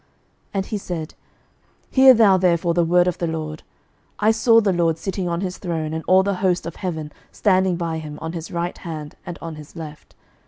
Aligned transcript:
11:022:019 0.01 0.07
And 0.55 0.65
he 0.65 0.77
said, 0.79 1.13
Hear 1.91 2.13
thou 2.15 2.35
therefore 2.35 2.73
the 2.73 2.83
word 2.83 3.07
of 3.07 3.19
the 3.19 3.27
LORD: 3.27 3.61
I 4.17 4.31
saw 4.31 4.59
the 4.59 4.73
LORD 4.73 4.97
sitting 4.97 5.29
on 5.29 5.41
his 5.41 5.59
throne, 5.59 5.93
and 5.93 6.03
all 6.07 6.23
the 6.23 6.33
host 6.41 6.65
of 6.65 6.77
heaven 6.77 7.11
standing 7.31 7.75
by 7.75 7.99
him 7.99 8.17
on 8.19 8.33
his 8.33 8.49
right 8.49 8.79
hand 8.79 9.13
and 9.27 9.37
on 9.43 9.57
his 9.57 9.75
left. 9.75 10.15